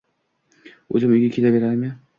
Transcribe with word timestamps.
O`zim 0.95 1.15
uyga 1.19 1.31
kelaveraymi 1.39 1.97